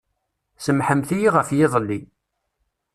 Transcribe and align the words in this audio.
Samḥemt-iyi 0.65 1.29
ɣef 1.35 1.49
yiḍelli. 1.51 1.99